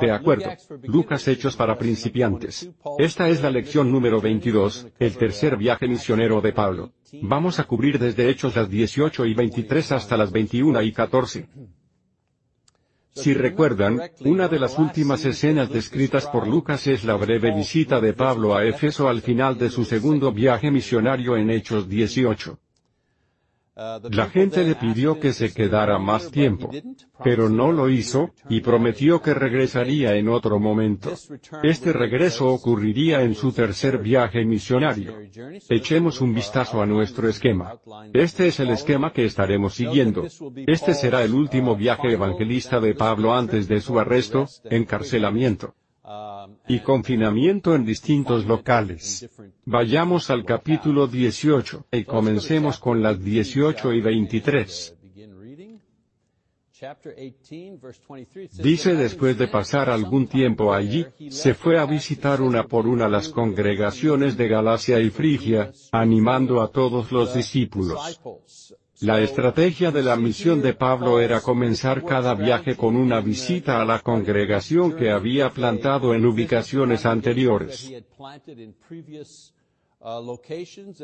[0.00, 0.50] De acuerdo.
[0.82, 2.70] Lucas Hechos para principiantes.
[2.98, 6.92] Esta es la lección número 22, el tercer viaje misionero de Pablo.
[7.22, 11.48] Vamos a cubrir desde Hechos las 18 y 23 hasta las 21 y 14.
[13.16, 18.12] Si recuerdan, una de las últimas escenas descritas por Lucas es la breve visita de
[18.12, 22.58] Pablo a Éfeso al final de su segundo viaje misionario en Hechos 18.
[23.76, 26.70] La gente le pidió que se quedara más tiempo,
[27.24, 31.12] pero no lo hizo, y prometió que regresaría en otro momento.
[31.64, 35.18] Este regreso ocurriría en su tercer viaje misionario.
[35.68, 37.76] Echemos un vistazo a nuestro esquema.
[38.12, 40.24] Este es el esquema que estaremos siguiendo.
[40.66, 45.74] Este será el último viaje evangelista de Pablo antes de su arresto, encarcelamiento
[46.68, 49.28] y confinamiento en distintos locales.
[49.64, 54.96] Vayamos al capítulo 18 y comencemos con las 18 y 23.
[58.62, 63.28] Dice después de pasar algún tiempo allí, se fue a visitar una por una las
[63.28, 68.20] congregaciones de Galacia y Frigia, animando a todos los discípulos.
[69.00, 73.84] La estrategia de la misión de Pablo era comenzar cada viaje con una visita a
[73.84, 77.92] la congregación que había plantado en ubicaciones anteriores.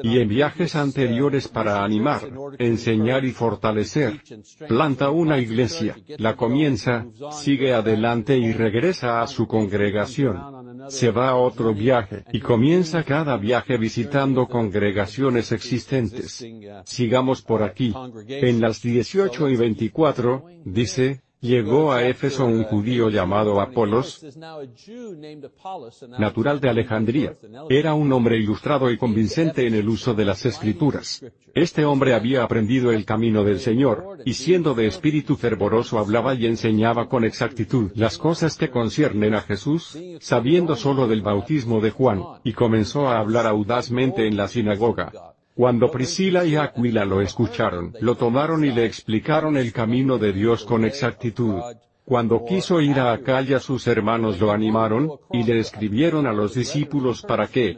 [0.02, 2.20] Y en viajes anteriores para animar,
[2.58, 4.20] enseñar y fortalecer.
[4.68, 10.60] Planta una iglesia, la comienza, sigue adelante y regresa a su congregación.
[10.88, 16.44] Se va a otro viaje, y comienza cada viaje visitando congregaciones existentes.
[16.84, 17.94] Sigamos por aquí.
[18.28, 24.22] En las 18 y 24, dice, Llegó a Éfeso un judío llamado Apolos,
[26.18, 27.34] natural de Alejandría.
[27.70, 31.24] Era un hombre ilustrado y convincente en el uso de las escrituras.
[31.54, 36.44] Este hombre había aprendido el camino del Señor, y siendo de espíritu fervoroso hablaba y
[36.44, 42.22] enseñaba con exactitud las cosas que conciernen a Jesús, sabiendo solo del bautismo de Juan,
[42.44, 45.29] y comenzó a hablar audazmente en la sinagoga.
[45.60, 50.64] Cuando Priscila y Aquila lo escucharon, lo tomaron y le explicaron el camino de Dios
[50.64, 51.60] con exactitud.
[52.02, 57.20] Cuando quiso ir a Acaya sus hermanos lo animaron, y le escribieron a los discípulos
[57.20, 57.76] para que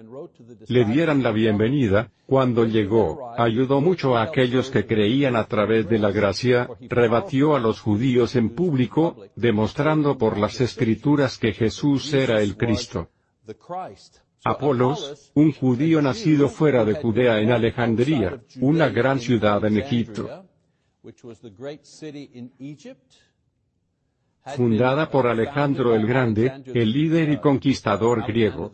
[0.68, 5.98] le dieran la bienvenida, cuando llegó, ayudó mucho a aquellos que creían a través de
[5.98, 12.42] la gracia, rebatió a los judíos en público, demostrando por las escrituras que Jesús era
[12.42, 13.08] el Cristo.
[14.44, 20.44] Apolos, un judío nacido fuera de Judea en Alejandría, una gran ciudad en Egipto,
[24.56, 28.72] fundada por Alejandro el Grande, el líder y conquistador griego.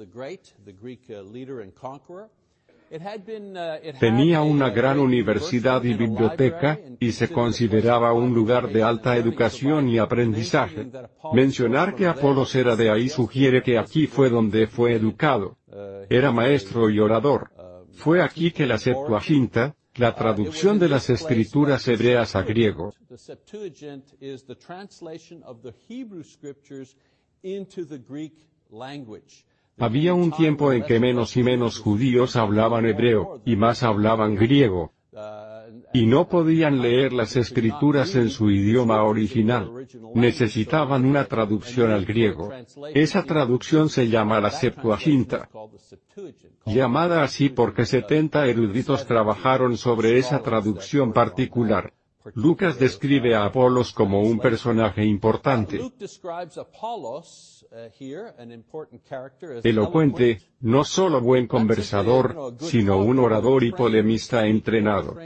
[4.00, 9.98] Tenía una gran universidad y biblioteca, y se consideraba un lugar de alta educación y
[9.98, 10.90] aprendizaje.
[11.32, 15.58] Mencionar que Apolos era de ahí sugiere que aquí fue donde fue educado.
[16.08, 17.50] Era maestro y orador.
[17.92, 22.94] Fue aquí que la Septuaginta, la traducción de las escrituras hebreas a griego,
[29.78, 34.92] había un tiempo en que menos y menos judíos hablaban hebreo, y más hablaban griego.
[35.92, 39.70] Y no podían leer las escrituras en su idioma original.
[40.14, 42.50] Necesitaban una traducción al griego.
[42.94, 45.48] Esa traducción se llama la Septuaginta.
[46.66, 51.94] Llamada así porque 70 eruditos trabajaron sobre esa traducción particular.
[52.34, 55.80] Lucas describe a Apolos como un personaje importante.
[59.62, 65.16] Elocuente, no solo buen conversador, sino un orador y polemista entrenado.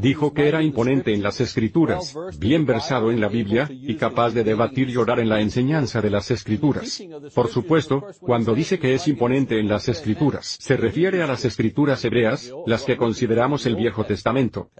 [0.00, 4.44] Dijo que era imponente en las escrituras, bien versado en la Biblia, y capaz de
[4.44, 7.02] debatir y orar en la enseñanza de las escrituras.
[7.34, 12.04] Por supuesto, cuando dice que es imponente en las escrituras, se refiere a las escrituras
[12.04, 14.70] hebreas, las que consideramos el Viejo Testamento.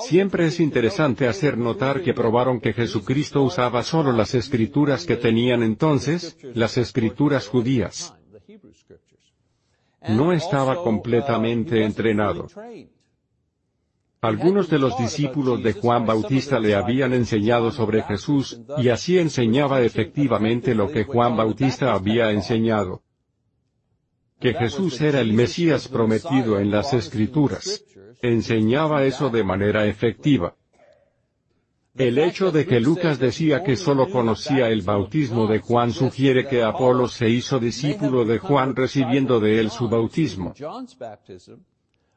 [0.00, 5.62] Siempre es interesante hacer notar que probaron que Jesucristo usaba solo las escrituras que tenían
[5.62, 8.14] entonces, las escrituras judías.
[10.08, 12.48] No estaba completamente entrenado.
[14.22, 19.82] Algunos de los discípulos de Juan Bautista le habían enseñado sobre Jesús, y así enseñaba
[19.82, 23.02] efectivamente lo que Juan Bautista había enseñado.
[24.42, 27.84] Que Jesús era el Mesías prometido en las Escrituras
[28.22, 30.54] enseñaba eso de manera efectiva.
[31.94, 36.62] El hecho de que Lucas decía que solo conocía el bautismo de Juan sugiere que
[36.62, 40.54] Apolo se hizo discípulo de Juan recibiendo de él su bautismo.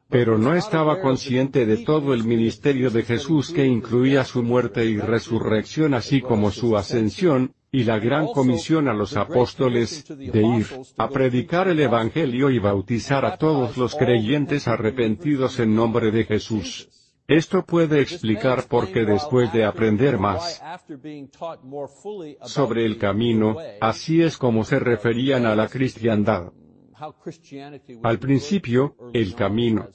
[0.08, 4.98] pero no estaba consciente de todo el ministerio de Jesús que incluía su muerte y
[4.98, 11.10] resurrección así como su ascensión, y la gran comisión a los apóstoles, de ir, a
[11.10, 16.88] predicar el Evangelio y bautizar a todos los creyentes arrepentidos en nombre de Jesús.
[17.28, 20.62] Esto puede explicar por qué después de aprender más
[22.44, 26.54] sobre el camino, así es como se referían a la cristiandad.
[28.02, 29.90] Al principio, el camino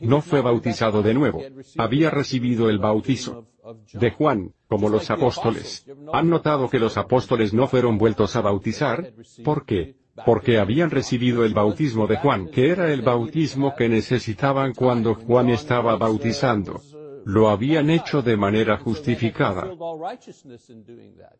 [0.00, 1.40] no fue bautizado de nuevo,
[1.76, 3.46] había recibido el bautizo
[3.92, 5.86] de Juan, como los apóstoles.
[6.12, 9.12] ¿Han notado que los apóstoles no fueron vueltos a bautizar?
[9.44, 9.96] ¿Por qué?
[10.26, 15.48] Porque habían recibido el bautismo de Juan, que era el bautismo que necesitaban cuando Juan
[15.50, 16.80] estaba bautizando
[17.28, 19.70] lo habían hecho de manera justificada.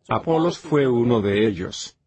[0.07, 1.97] Apolos fue uno de ellos.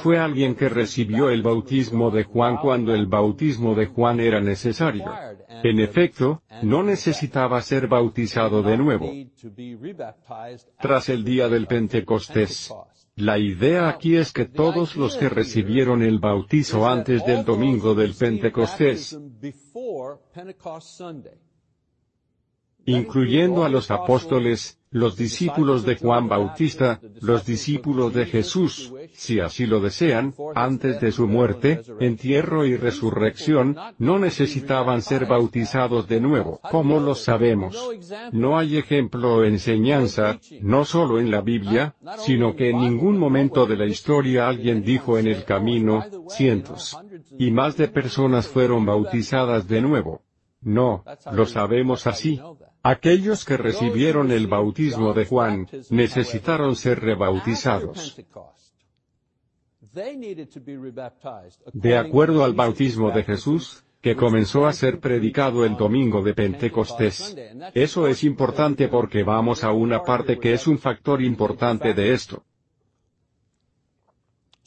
[0.00, 5.06] Fue alguien que recibió el bautismo de Juan cuando el bautismo de Juan era necesario.
[5.64, 9.10] En efecto, no necesitaba ser bautizado de nuevo.
[10.80, 12.72] Tras el día del Pentecostés.
[13.16, 18.14] La idea aquí es que todos los que recibieron el bautizo antes del domingo del
[18.14, 19.18] Pentecostés
[22.86, 29.66] incluyendo a los apóstoles, los discípulos de Juan Bautista, los discípulos de Jesús, si así
[29.66, 36.60] lo desean, antes de su muerte, entierro y resurrección, no necesitaban ser bautizados de nuevo.
[36.70, 37.90] ¿Cómo lo sabemos?
[38.32, 43.64] No hay ejemplo o enseñanza, no solo en la Biblia, sino que en ningún momento
[43.64, 46.98] de la historia alguien dijo en el camino, cientos
[47.38, 50.22] y más de personas fueron bautizadas de nuevo.
[50.62, 52.40] No, lo sabemos así.
[52.82, 58.20] Aquellos que recibieron el bautismo de Juan, necesitaron ser rebautizados.
[61.72, 67.36] De acuerdo al bautismo de Jesús, que comenzó a ser predicado el domingo de Pentecostés.
[67.72, 72.42] Eso es importante porque vamos a una parte que es un factor importante de esto.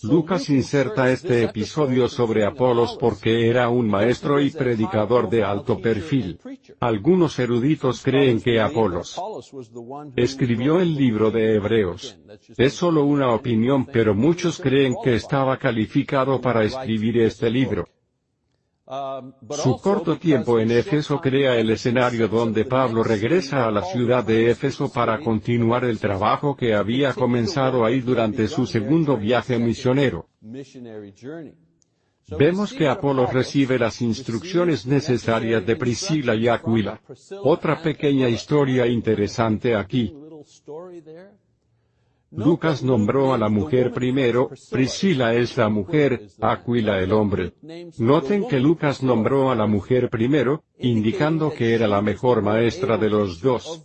[0.03, 6.37] Lucas inserta este episodio sobre Apolos porque era un maestro y predicador de alto perfil.
[6.81, 9.19] Algunos eruditos creen que Apolos
[10.15, 12.19] escribió el libro de Hebreos.
[12.57, 17.87] Es solo una opinión pero muchos creen que estaba calificado para escribir este libro.
[18.87, 24.51] Su corto tiempo en Éfeso crea el escenario donde Pablo regresa a la ciudad de
[24.51, 30.27] Éfeso para continuar el trabajo que había comenzado ahí durante su segundo viaje misionero.
[32.37, 37.01] Vemos que Apolo recibe las instrucciones necesarias de Priscila y Aquila.
[37.43, 40.13] Otra pequeña historia interesante aquí.
[42.31, 47.53] Lucas nombró a la mujer primero, Priscila es la mujer, Aquila el hombre.
[47.97, 53.09] Noten que Lucas nombró a la mujer primero, indicando que era la mejor maestra de
[53.09, 53.83] los dos.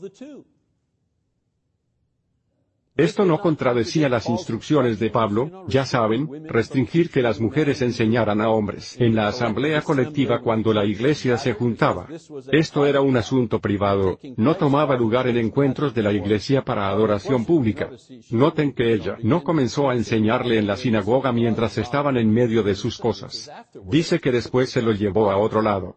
[3.00, 8.50] Esto no contradecía las instrucciones de Pablo, ya saben, restringir que las mujeres enseñaran a
[8.50, 12.06] hombres en la asamblea colectiva cuando la iglesia se juntaba.
[12.52, 17.46] Esto era un asunto privado, no tomaba lugar en encuentros de la iglesia para adoración
[17.46, 17.88] pública.
[18.28, 22.74] Noten que ella no comenzó a enseñarle en la sinagoga mientras estaban en medio de
[22.74, 23.50] sus cosas.
[23.86, 25.96] Dice que después se lo llevó a otro lado.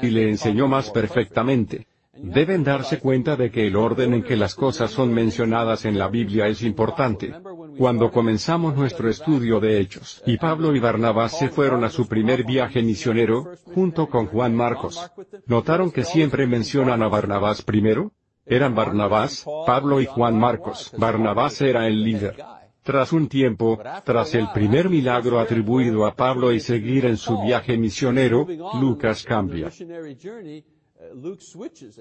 [0.00, 1.86] Y le enseñó más perfectamente.
[2.22, 6.08] Deben darse cuenta de que el orden en que las cosas son mencionadas en la
[6.08, 7.34] Biblia es importante.
[7.76, 12.44] Cuando comenzamos nuestro estudio de Hechos, y Pablo y Barnabás se fueron a su primer
[12.44, 15.10] viaje misionero, junto con Juan Marcos.
[15.46, 18.12] ¿Notaron que siempre mencionan a Barnabás primero?
[18.44, 20.92] Eran Barnabás, Pablo y Juan Marcos.
[20.96, 22.36] Barnabás era el líder.
[22.82, 27.76] Tras un tiempo, tras el primer milagro atribuido a Pablo y seguir en su viaje
[27.76, 28.46] misionero,
[28.80, 29.70] Lucas cambia.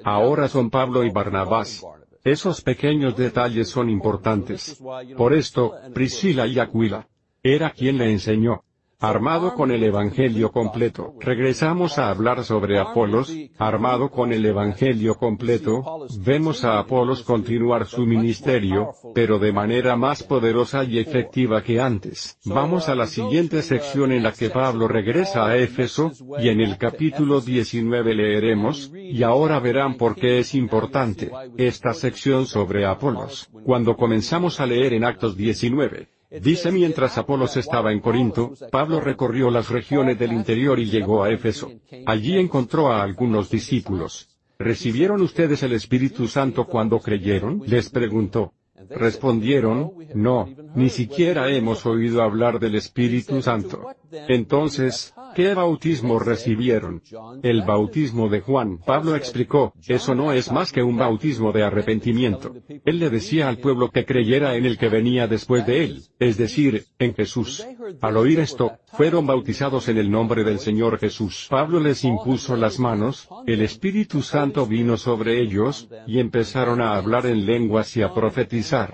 [0.03, 1.85] Ahora son Pablo y Barnabás.
[2.23, 4.81] Esos pequeños detalles son importantes.
[5.15, 7.07] Por esto, Priscila y Aquila.
[7.41, 8.63] Era quien le enseñó
[8.99, 11.13] armado con el Evangelio completo.
[11.19, 18.07] Regresamos a hablar sobre Apolos, armado con el Evangelio completo, vemos a Apolos continuar su
[18.07, 22.39] ministerio, pero de manera más poderosa y efectiva que antes.
[22.43, 26.79] Vamos a la siguiente sección en la que Pablo regresa a Éfeso, y en el
[26.79, 33.51] capítulo 19 leeremos, y ahora verán por qué es importante, esta sección sobre Apolos.
[33.63, 39.49] Cuando comenzamos a leer en Actos 19, Dice mientras Apolos estaba en Corinto, Pablo recorrió
[39.49, 41.71] las regiones del interior y llegó a Éfeso.
[42.05, 44.29] Allí encontró a algunos discípulos.
[44.59, 47.61] ¿Recibieron ustedes el Espíritu Santo cuando creyeron?
[47.65, 48.53] Les preguntó.
[48.89, 53.87] Respondieron, no, ni siquiera hemos oído hablar del Espíritu Santo.
[54.27, 57.03] Entonces, ¿Qué bautismo recibieron?
[57.43, 58.79] El bautismo de Juan.
[58.79, 62.55] Pablo explicó, eso no es más que un bautismo de arrepentimiento.
[62.83, 66.37] Él le decía al pueblo que creyera en el que venía después de él, es
[66.37, 67.63] decir, en Jesús.
[68.01, 71.45] Al oír esto, fueron bautizados en el nombre del Señor Jesús.
[71.51, 77.27] Pablo les impuso las manos, el Espíritu Santo vino sobre ellos, y empezaron a hablar
[77.27, 78.91] en lenguas y a profetizar.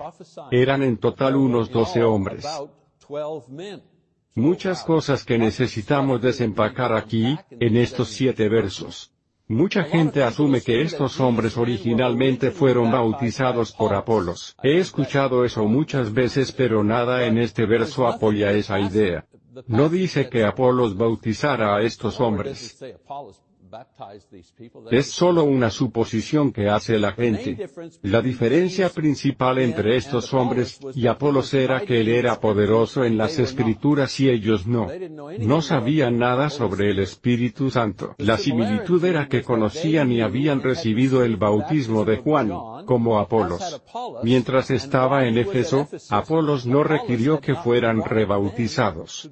[0.50, 2.46] Eran en total unos doce hombres.
[4.36, 9.12] Muchas cosas que necesitamos desempacar aquí, en estos siete versos.
[9.46, 14.56] Mucha gente asume que estos hombres originalmente fueron bautizados por Apolos.
[14.62, 19.24] He escuchado eso muchas veces pero nada en este verso apoya esa idea.
[19.68, 22.76] No dice que Apolos bautizara a estos hombres.
[24.90, 27.68] Es solo una suposición que hace la gente.
[28.02, 33.38] La diferencia principal entre estos hombres y Apolos era que él era poderoso en las
[33.38, 34.88] escrituras y ellos no.
[35.38, 38.14] No sabían nada sobre el Espíritu Santo.
[38.18, 42.50] La similitud era que conocían y habían recibido el bautismo de Juan,
[42.86, 43.82] como Apolos.
[44.22, 49.30] Mientras estaba en Éfeso, Apolos no requirió que fueran rebautizados.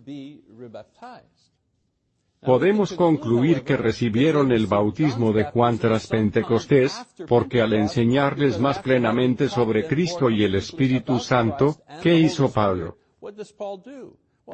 [2.44, 9.48] Podemos concluir que recibieron el bautismo de Juan tras Pentecostés, porque al enseñarles más plenamente
[9.48, 12.98] sobre Cristo y el Espíritu Santo, ¿qué hizo Pablo?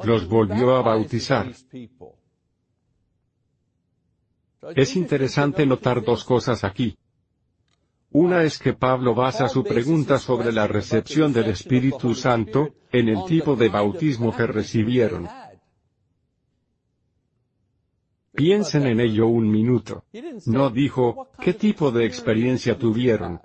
[0.03, 1.51] Los volvió a bautizar.
[4.75, 6.95] Es interesante notar dos cosas aquí.
[8.11, 13.25] Una es que Pablo basa su pregunta sobre la recepción del Espíritu Santo, en el
[13.25, 15.27] tipo de bautismo que recibieron.
[18.39, 20.05] Piensen en ello un minuto.
[20.45, 23.41] No dijo, ¿qué tipo de experiencia tuvieron?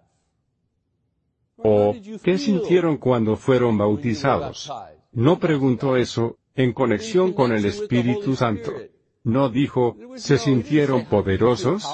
[1.56, 4.72] O, ¿qué sintieron cuando fueron bautizados?
[5.10, 8.72] No preguntó eso, en conexión con el Espíritu Santo.
[9.24, 11.84] No dijo, ¿se sintieron poderosos?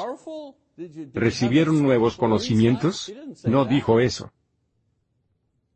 [1.15, 3.11] ¿Recibieron nuevos conocimientos?
[3.45, 4.31] No dijo eso.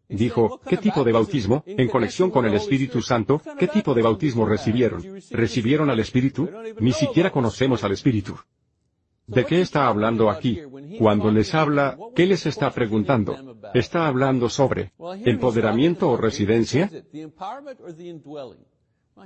[0.08, 4.44] Dijo, ¿qué tipo de bautismo, en conexión con el Espíritu Santo, qué tipo de bautismo
[4.46, 5.02] recibieron?
[5.30, 6.49] ¿Recibieron al Espíritu?
[6.80, 8.37] Ni siquiera conocemos al Espíritu.
[9.26, 10.61] ¿De qué está hablando aquí?
[10.99, 13.56] Cuando les habla, ¿qué les está preguntando?
[13.73, 14.92] ¿Está hablando sobre
[15.25, 16.90] empoderamiento o residencia?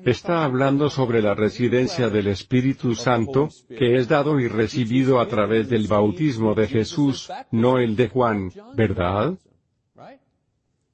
[0.04, 5.68] Está hablando sobre la residencia del Espíritu Santo, que es dado y recibido a través
[5.68, 9.36] del bautismo de Jesús, no el de Juan, ¿verdad?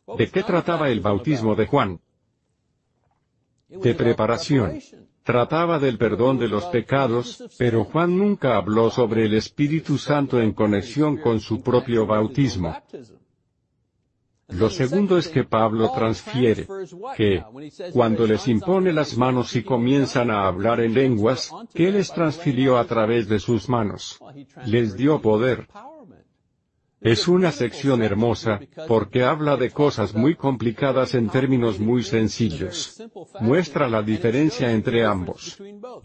[0.06, 2.00] ¿De qué trataba el bautismo de Juan?
[3.68, 4.80] De preparación.
[5.22, 10.52] Trataba del perdón de los pecados, pero Juan nunca habló sobre el Espíritu Santo en
[10.52, 12.76] conexión con su propio bautismo.
[14.48, 16.66] Lo segundo es que Pablo transfiere
[17.16, 17.42] que,
[17.92, 22.84] cuando les impone las manos y comienzan a hablar en lenguas, que les transfirió a
[22.84, 24.20] través de sus manos.
[24.66, 25.66] Les dio poder.
[27.04, 33.02] Es una sección hermosa, porque habla de cosas muy complicadas en términos muy sencillos.
[33.40, 35.58] Muestra la diferencia entre ambos.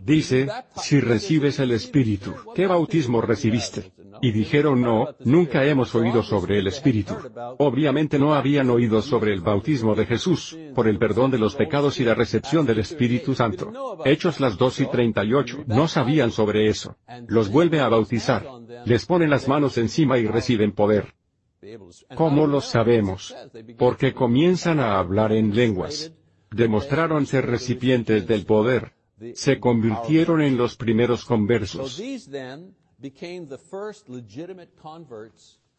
[0.03, 3.93] Dice, si recibes el Espíritu, ¿qué bautismo recibiste?
[4.21, 7.15] Y dijeron no, nunca hemos oído sobre el Espíritu.
[7.57, 11.99] Obviamente no habían oído sobre el bautismo de Jesús, por el perdón de los pecados
[11.99, 13.71] y la recepción del Espíritu Santo.
[14.05, 16.97] Hechos las 2 y 38 no sabían sobre eso.
[17.27, 18.45] Los vuelve a bautizar.
[18.85, 21.13] Les pone las manos encima y reciben poder.
[22.15, 23.35] ¿Cómo lo sabemos?
[23.77, 26.13] Porque comienzan a hablar en lenguas.
[26.51, 28.93] Demostraron ser recipientes del poder.
[29.33, 32.01] Se convirtieron en los primeros conversos.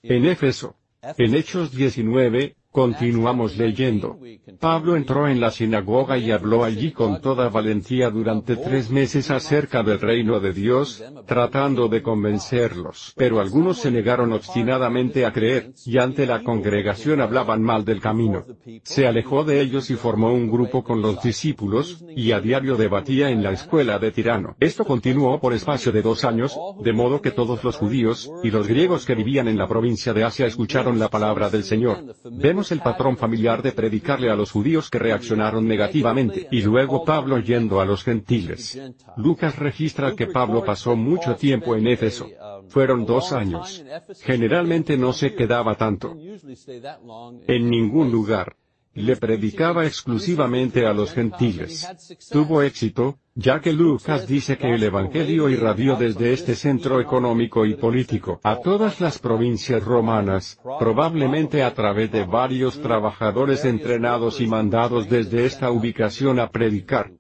[0.03, 4.17] En Éfeso, en Hechos 19, Continuamos leyendo.
[4.61, 9.83] Pablo entró en la sinagoga y habló allí con toda valentía durante tres meses acerca
[9.83, 13.13] del reino de Dios, tratando de convencerlos.
[13.17, 18.45] Pero algunos se negaron obstinadamente a creer, y ante la congregación hablaban mal del camino.
[18.85, 23.31] Se alejó de ellos y formó un grupo con los discípulos, y a diario debatía
[23.31, 24.55] en la escuela de Tirano.
[24.61, 28.69] Esto continuó por espacio de dos años, de modo que todos los judíos, y los
[28.69, 32.05] griegos que vivían en la provincia de Asia escucharon la palabra del Señor
[32.71, 37.81] el patrón familiar de predicarle a los judíos que reaccionaron negativamente, y luego Pablo yendo
[37.81, 38.81] a los gentiles.
[39.17, 42.29] Lucas registra que Pablo pasó mucho tiempo en Éfeso.
[42.69, 43.85] Fueron dos años.
[44.21, 46.15] Generalmente no se quedaba tanto.
[47.47, 48.57] En ningún lugar.
[49.01, 51.89] Le predicaba exclusivamente a los gentiles.
[52.31, 57.75] Tuvo éxito, ya que Lucas dice que el Evangelio irradió desde este centro económico y
[57.75, 65.09] político a todas las provincias romanas, probablemente a través de varios trabajadores entrenados y mandados
[65.09, 67.11] desde esta ubicación a predicar.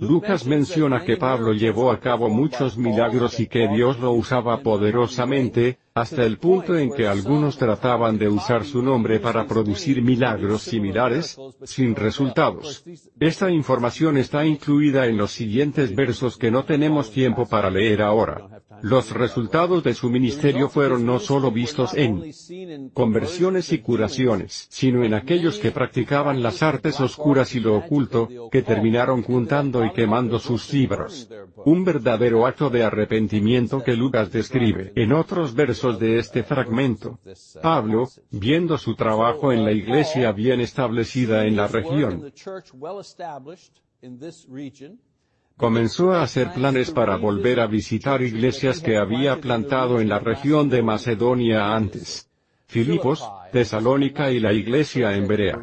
[0.00, 5.78] Lucas menciona que Pablo llevó a cabo muchos milagros y que Dios lo usaba poderosamente,
[5.94, 11.36] hasta el punto en que algunos trataban de usar su nombre para producir milagros similares,
[11.64, 12.82] sin resultados.
[13.18, 18.62] Esta información está incluida en los siguientes versos que no tenemos tiempo para leer ahora.
[18.82, 25.14] Los resultados de su ministerio fueron no solo vistos en conversiones y curaciones, sino en
[25.14, 30.72] aquellos que practicaban las artes oscuras y lo oculto, que terminaron juntando y quemando sus
[30.72, 31.28] libros.
[31.64, 37.18] Un verdadero acto de arrepentimiento que Lucas describe en otros versos de este fragmento.
[37.62, 42.32] Pablo, viendo su trabajo en la iglesia bien establecida en la región,
[45.60, 50.70] comenzó a hacer planes para volver a visitar iglesias que había plantado en la región
[50.70, 52.30] de Macedonia antes.
[52.66, 55.58] Filipos, Tesalónica y la iglesia en Berea.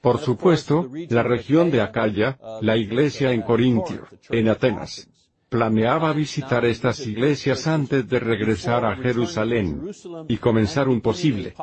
[0.00, 5.08] Por supuesto, la región de Acaya, la iglesia en Corintio, en Atenas.
[5.48, 9.88] Planeaba visitar estas iglesias antes de regresar a Jerusalén
[10.28, 11.54] y comenzar un posible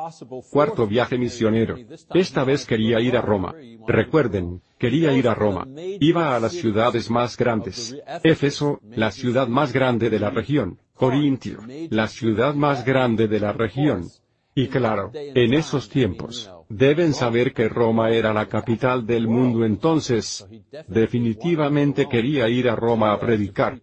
[0.50, 1.76] cuarto viaje misionero.
[2.12, 3.54] Esta vez quería ir a Roma.
[3.86, 5.68] Recuerden, quería ir a Roma.
[6.00, 7.96] Iba a las ciudades más grandes.
[8.24, 10.78] Éfeso, la ciudad más grande de la región.
[10.94, 14.08] Corintio, la ciudad más grande de la región.
[14.58, 20.46] Y claro, en esos tiempos, deben saber que Roma era la capital del mundo entonces,
[20.88, 23.78] definitivamente quería ir a Roma a predicar.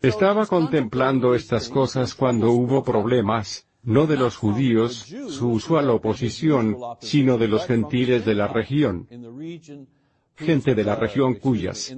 [0.00, 7.36] Estaba contemplando estas cosas cuando hubo problemas, no de los judíos, su usual oposición, sino
[7.36, 9.06] de los gentiles de la región
[10.36, 11.94] gente de la región cuyas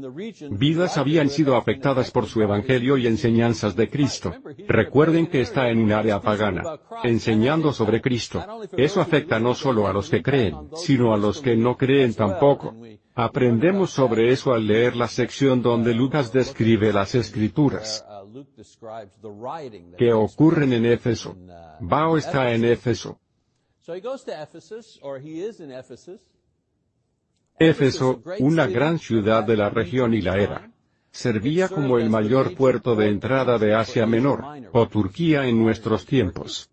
[0.50, 4.34] vidas habían sido afectadas por su evangelio y enseñanzas de Cristo.
[4.68, 8.44] Recuerden que está en un área pagana, enseñando sobre Cristo.
[8.76, 12.74] Eso afecta no solo a los que creen, sino a los que no creen tampoco.
[13.14, 18.04] Aprendemos sobre eso al leer la sección donde Lucas describe las escrituras
[19.96, 21.34] que ocurren en Éfeso.
[21.80, 23.18] Bao está en Éfeso.
[27.58, 30.70] Éfeso, una gran ciudad de la región y la era.
[31.10, 36.68] Servía como el mayor puerto de entrada de Asia Menor, o Turquía en nuestros tiempos.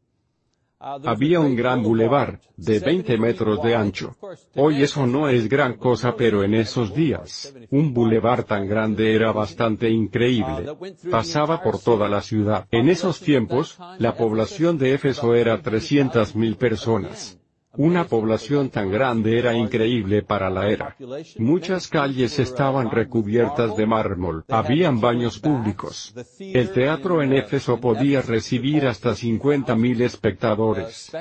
[0.79, 4.17] Había un gran bulevar, de 20 metros de ancho.
[4.55, 9.31] Hoy eso no es gran cosa pero en esos días, un bulevar tan grande era
[9.31, 10.75] bastante increíble.
[11.09, 12.67] Pasaba por toda la ciudad.
[12.69, 17.39] En esos tiempos, la población de Éfeso era 300.000 personas.
[17.75, 20.95] Una población tan grande era increíble para la era.
[21.39, 26.13] Muchas calles estaban recubiertas de mármol, habían baños públicos.
[26.39, 31.11] El teatro en Éfeso podía recibir hasta 50.000 espectadores.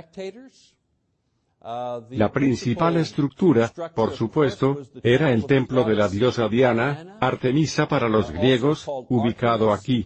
[2.10, 8.30] La principal estructura, por supuesto, era el templo de la diosa Diana, Artemisa para los
[8.30, 10.04] griegos, ubicado aquí.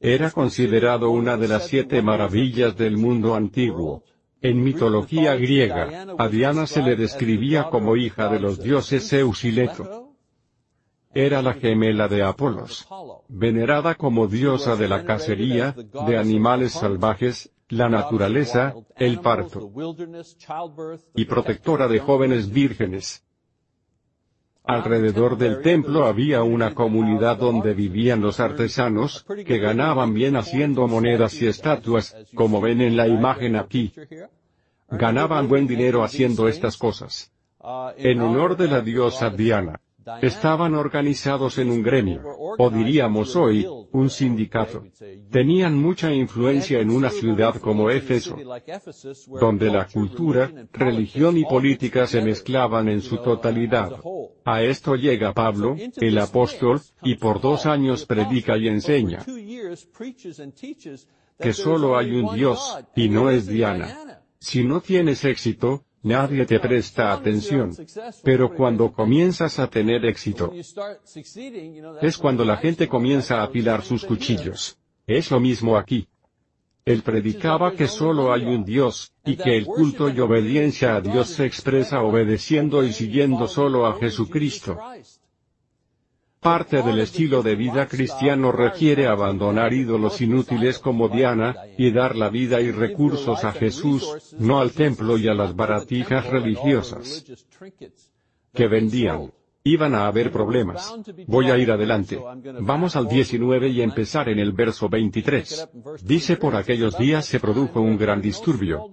[0.00, 4.04] Era considerado una de las siete maravillas del mundo antiguo.
[4.40, 9.50] En mitología griega, a Diana se le describía como hija de los dioses Zeus y
[9.50, 10.14] Leto.
[11.12, 12.86] Era la gemela de Apolos,
[13.28, 15.74] venerada como diosa de la cacería,
[16.06, 19.72] de animales salvajes, la naturaleza, el parto,
[21.14, 23.24] y protectora de jóvenes vírgenes.
[24.68, 31.40] Alrededor del templo había una comunidad donde vivían los artesanos, que ganaban bien haciendo monedas
[31.40, 33.94] y estatuas, como ven en la imagen aquí.
[34.90, 37.32] Ganaban buen dinero haciendo estas cosas.
[37.96, 39.80] En honor de la diosa Diana.
[40.22, 42.22] Estaban organizados en un gremio,
[42.58, 44.84] o diríamos hoy, un sindicato.
[45.30, 48.36] Tenían mucha influencia en una ciudad como Éfeso,
[49.40, 53.92] donde la cultura, religión y política se mezclaban en su totalidad.
[54.44, 59.24] A esto llega Pablo, el apóstol, y por dos años predica y enseña
[61.38, 64.22] que solo hay un Dios, y no es Diana.
[64.40, 67.74] Si no tienes éxito, Nadie te presta atención.
[68.22, 70.52] Pero cuando comienzas a tener éxito,
[72.00, 74.78] es cuando la gente comienza a apilar sus cuchillos.
[75.06, 76.06] Es lo mismo aquí.
[76.84, 81.28] Él predicaba que solo hay un Dios, y que el culto y obediencia a Dios
[81.28, 84.78] se expresa obedeciendo y siguiendo solo a Jesucristo.
[86.40, 92.30] Parte del estilo de vida cristiano requiere abandonar ídolos inútiles como Diana, y dar la
[92.30, 97.24] vida y recursos a Jesús, no al templo y a las baratijas religiosas
[98.54, 99.32] que vendían.
[99.64, 100.94] Iban a haber problemas.
[101.26, 102.18] Voy a ir adelante.
[102.60, 105.68] Vamos al 19 y empezar en el verso 23.
[106.04, 108.90] Dice por aquellos días se produjo un gran disturbio.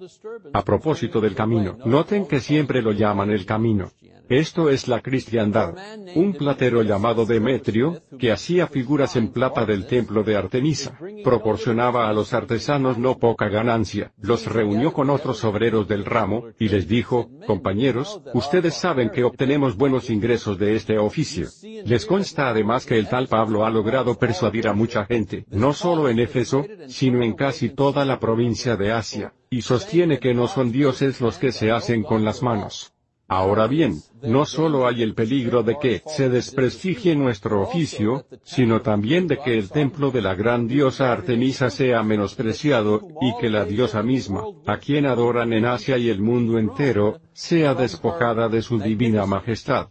[0.54, 3.92] A propósito del camino, noten que siempre lo llaman el camino.
[4.30, 5.76] Esto es la cristiandad.
[6.16, 12.14] Un platero llamado Demetrio, que hacía figuras en plata del templo de Artemisa, proporcionaba a
[12.14, 17.30] los artesanos no poca ganancia, los reunió con otros obreros del ramo, y les dijo,
[17.46, 21.48] compañeros, ustedes saben que obtenemos buenos ingresos de este oficio.
[21.86, 26.10] Les consta además que el tal Pablo ha logrado persuadir a mucha gente, no solo
[26.10, 30.72] en Éfeso, sino en casi toda la provincia de Asia, y sostiene que no son
[30.72, 32.96] dioses los que se hacen con las manos
[33.28, 39.26] Ahora bien, no solo hay el peligro de que se desprestigie nuestro oficio, sino también
[39.26, 44.04] de que el templo de la gran diosa Artemisa sea menospreciado, y que la diosa
[44.04, 49.26] misma, a quien adoran en Asia y el mundo entero, sea despojada de su divina
[49.26, 49.88] majestad.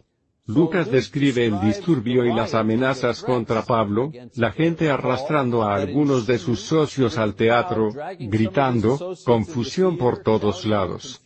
[0.47, 6.37] Lucas describe el disturbio y las amenazas contra Pablo, la gente arrastrando a algunos de
[6.37, 11.19] sus socios al teatro, gritando, confusión por todos lados.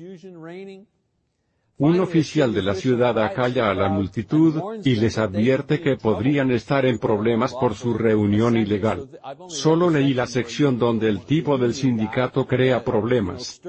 [1.77, 6.85] Un oficial de la ciudad acalla a la multitud, y les advierte que podrían estar
[6.85, 9.09] en problemas por su reunión ilegal.
[9.47, 13.61] Solo leí la sección donde el tipo del sindicato crea problemas.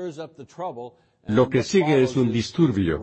[1.27, 3.01] Lo que sigue es un disturbio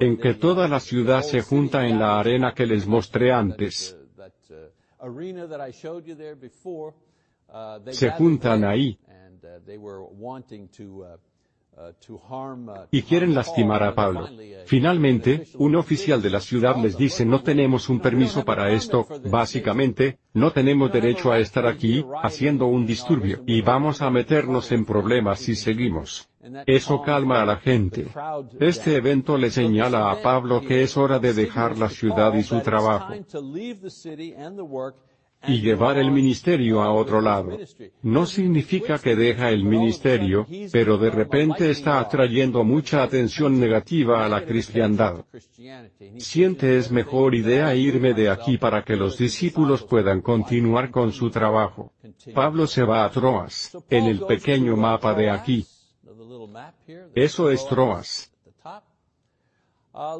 [0.00, 3.96] en que toda la ciudad se junta en la arena que les mostré antes.
[7.90, 8.98] Se juntan ahí.
[12.90, 14.28] Y quieren lastimar a Pablo.
[14.64, 20.18] Finalmente, un oficial de la ciudad les dice no tenemos un permiso para esto, básicamente,
[20.32, 25.40] no tenemos derecho a estar aquí, haciendo un disturbio, y vamos a meternos en problemas
[25.40, 26.30] si seguimos.
[26.66, 28.06] Eso calma a la gente.
[28.60, 32.60] Este evento le señala a Pablo que es hora de dejar la ciudad y su
[32.60, 33.14] trabajo
[35.46, 37.58] y llevar el ministerio a otro lado.
[38.02, 44.28] No significa que deja el ministerio, pero de repente está atrayendo mucha atención negativa a
[44.28, 45.24] la cristiandad.
[46.18, 51.30] Siente es mejor idea irme de aquí para que los discípulos puedan continuar con su
[51.30, 51.92] trabajo.
[52.34, 55.64] Pablo se va a Troas, en el pequeño mapa de aquí.
[57.14, 58.32] Eso es Troas.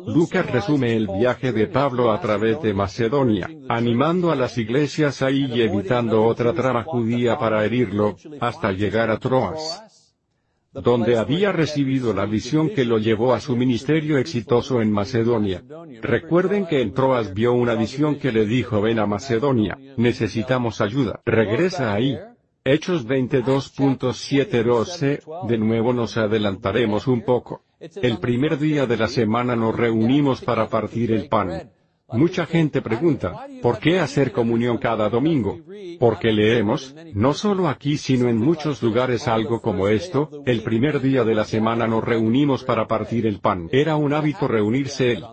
[0.06, 5.46] Lucas resume el viaje de Pablo a través de Macedonia, animando a las iglesias ahí
[5.52, 10.14] y evitando otra trama judía para herirlo, hasta llegar a Troas,
[10.72, 15.62] donde había recibido la visión que lo llevó a su ministerio exitoso en Macedonia.
[16.00, 21.20] Recuerden que en Troas vio una visión que le dijo ven a Macedonia, necesitamos ayuda.
[21.26, 22.18] Regresa ahí,
[22.68, 27.62] Hechos 22.712, de nuevo nos adelantaremos un poco.
[27.78, 31.70] El primer día de la semana nos reunimos para partir el pan.
[32.08, 35.60] Mucha gente pregunta, ¿por qué hacer comunión cada domingo?
[36.00, 41.22] Porque leemos, no solo aquí sino en muchos lugares algo como esto, el primer día
[41.22, 43.68] de la semana nos reunimos para partir el pan.
[43.70, 45.24] Era un hábito reunirse el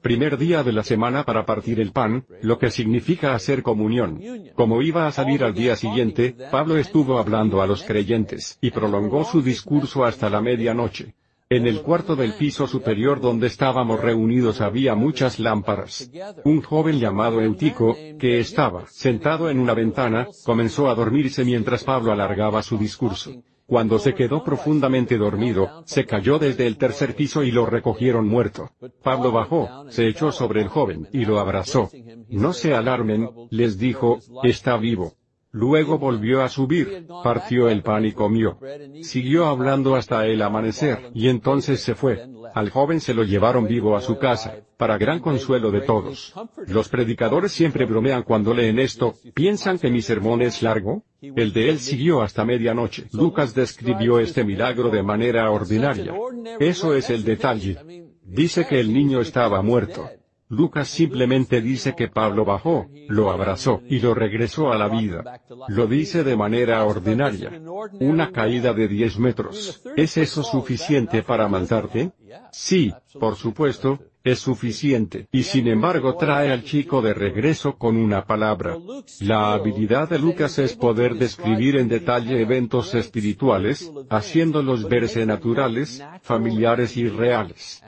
[0.00, 4.20] primer día de la semana para partir el pan, lo que significa hacer comunión.
[4.54, 9.24] Como iba a salir al día siguiente, Pablo estuvo hablando a los creyentes, y prolongó
[9.24, 11.14] su discurso hasta la medianoche.
[11.50, 16.10] En el cuarto del piso superior donde estábamos reunidos había muchas lámparas.
[16.44, 22.10] Un joven llamado Eutico, que estaba sentado en una ventana, comenzó a dormirse mientras Pablo
[22.10, 23.32] alargaba su discurso.
[23.72, 28.70] Cuando se quedó profundamente dormido, se cayó desde el tercer piso y lo recogieron muerto.
[29.02, 31.88] Pablo bajó, se echó sobre el joven, y lo abrazó.
[32.28, 35.14] No se alarmen, les dijo, está vivo.
[35.54, 38.58] Luego volvió a subir, partió el pan y comió.
[39.02, 42.26] Siguió hablando hasta el amanecer, y entonces se fue.
[42.54, 46.34] Al joven se lo llevaron vivo a su casa, para gran consuelo de todos.
[46.66, 51.04] Los predicadores siempre bromean cuando leen esto, ¿piensan que mi sermón es largo?
[51.20, 53.08] El de él siguió hasta medianoche.
[53.12, 56.14] Lucas describió este milagro de manera ordinaria.
[56.60, 57.76] Eso es el detalle.
[58.24, 60.08] Dice que el niño estaba muerto.
[60.52, 65.40] Lucas simplemente dice que Pablo bajó, lo abrazó, y lo regresó a la vida.
[65.68, 67.58] Lo dice de manera ordinaria.
[68.00, 69.82] Una caída de 10 metros.
[69.96, 72.12] ¿Es eso suficiente para matarte?
[72.50, 75.26] Sí, por supuesto, es suficiente.
[75.32, 78.76] Y sin embargo trae al chico de regreso con una palabra.
[79.20, 86.94] La habilidad de Lucas es poder describir en detalle eventos espirituales, haciéndolos verse naturales, familiares
[86.98, 87.82] y reales.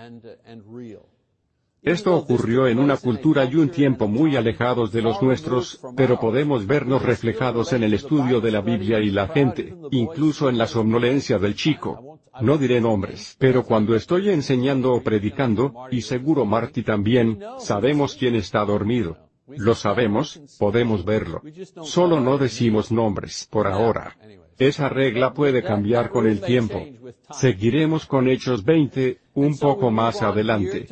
[1.84, 6.66] Esto ocurrió en una cultura y un tiempo muy alejados de los nuestros, pero podemos
[6.66, 11.38] vernos reflejados en el estudio de la Biblia y la gente, incluso en la somnolencia
[11.38, 12.20] del chico.
[12.40, 18.34] no diré nombres, pero cuando estoy enseñando o predicando, y seguro Marty también, sabemos quién
[18.34, 19.18] está dormido.
[19.46, 21.42] Lo sabemos, podemos verlo.
[21.82, 24.16] Solo no decimos nombres por ahora.
[24.58, 26.80] Esa regla puede cambiar con el tiempo.
[27.32, 30.86] Seguiremos con Hechos 20, un poco más adelante.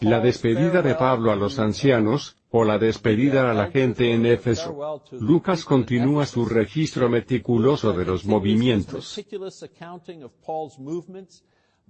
[0.00, 5.02] La despedida de Pablo a los ancianos, o la despedida a la gente en Éfeso.
[5.12, 9.18] Lucas continúa su registro meticuloso de los movimientos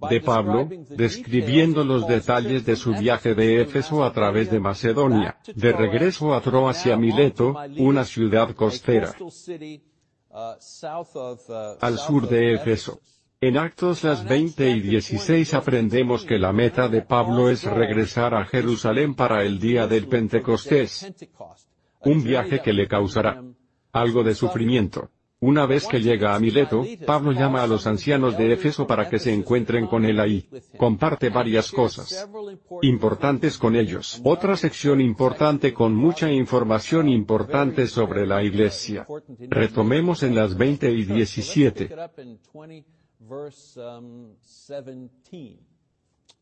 [0.09, 5.73] de Pablo, describiendo los detalles de su viaje de Éfeso a través de Macedonia, de
[5.73, 9.13] regreso a Troas y a Mileto, una ciudad costera,
[11.81, 12.99] al sur de Éfeso.
[13.39, 18.45] En Actos las 20 y 16 aprendemos que la meta de Pablo es regresar a
[18.45, 21.11] Jerusalén para el día del Pentecostés,
[22.01, 23.43] un viaje que le causará
[23.91, 25.09] algo de sufrimiento.
[25.39, 29.19] Una vez que llega a Mileto, Pablo llama a los ancianos de Éfeso para que
[29.19, 30.49] se encuentren con él ahí.
[30.77, 32.27] Comparte varias cosas
[32.81, 34.19] importantes con ellos.
[34.23, 39.05] Otra sección importante con mucha información importante sobre la iglesia.
[39.49, 41.95] Retomemos en las 20 y 17.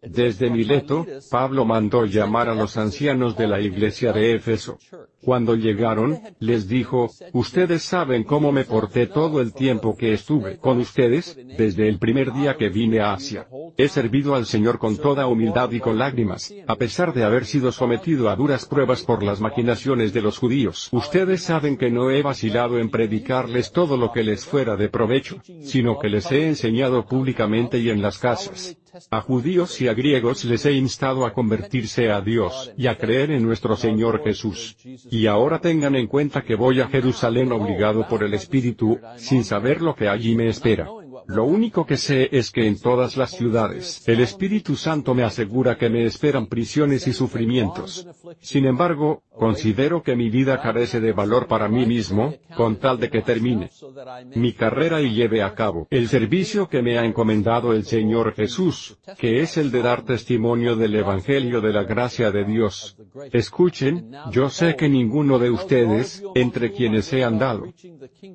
[0.07, 4.77] Desde Mileto, Pablo mandó llamar a los ancianos de la iglesia de Éfeso.
[5.25, 10.77] Cuando llegaron, les dijo, ustedes saben cómo me porté todo el tiempo que estuve con
[10.77, 13.47] ustedes, desde el primer día que vine a Asia.
[13.75, 17.71] He servido al Señor con toda humildad y con lágrimas, a pesar de haber sido
[17.71, 20.89] sometido a duras pruebas por las maquinaciones de los judíos.
[20.91, 25.41] Ustedes saben que no he vacilado en predicarles todo lo que les fuera de provecho,
[25.61, 28.77] sino que les he enseñado públicamente y en las casas.
[29.11, 33.31] A judíos y a griegos les he instado a convertirse a Dios y a creer
[33.31, 34.77] en nuestro Señor Jesús.
[35.09, 39.81] Y ahora tengan en cuenta que voy a Jerusalén obligado por el Espíritu, sin saber
[39.81, 40.87] lo que allí me espera.
[41.27, 45.77] Lo único que sé es que en todas las ciudades, el Espíritu Santo me asegura
[45.77, 48.07] que me esperan prisiones y sufrimientos.
[48.39, 53.09] Sin embargo, considero que mi vida carece de valor para mí mismo, con tal de
[53.09, 53.69] que termine
[54.35, 58.97] mi carrera y lleve a cabo el servicio que me ha encomendado el Señor Jesús,
[59.17, 62.97] que es el de dar testimonio del Evangelio de la gracia de Dios.
[63.31, 67.65] Escuchen, yo sé que ninguno de ustedes, entre quienes he andado,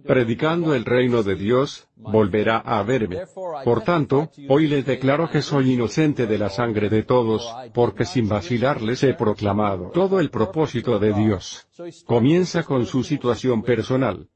[0.05, 3.19] predicando el reino de Dios, volverá a verme.
[3.65, 8.29] Por tanto, hoy les declaro que soy inocente de la sangre de todos, porque sin
[8.29, 11.69] vacilar les he proclamado todo el propósito de Dios.
[12.07, 14.29] Comienza con su situación personal.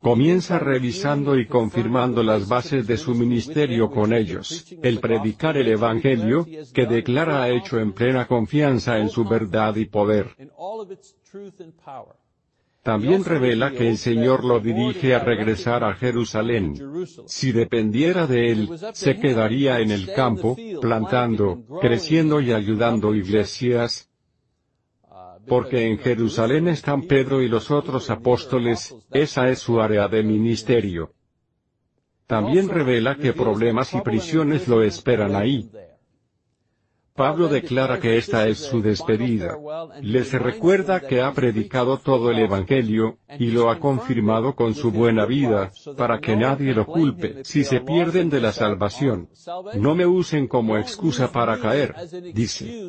[0.00, 6.46] Comienza revisando y confirmando las bases de su ministerio con ellos, el predicar el Evangelio,
[6.72, 10.34] que declara ha hecho en plena confianza en su verdad y poder.
[12.82, 16.74] También revela que el Señor lo dirige a regresar a Jerusalén.
[17.26, 24.10] Si dependiera de él, se quedaría en el campo, plantando, creciendo y ayudando iglesias,
[25.46, 31.12] porque en Jerusalén están Pedro y los otros apóstoles, esa es su área de ministerio.
[32.26, 35.68] También revela que problemas y prisiones lo esperan ahí.
[37.20, 39.58] Pablo declara que esta es su despedida.
[40.00, 45.26] Les recuerda que ha predicado todo el Evangelio, y lo ha confirmado con su buena
[45.26, 49.28] vida, para que nadie lo culpe si se pierden de la salvación.
[49.74, 51.94] No me usen como excusa para caer,
[52.32, 52.88] dice.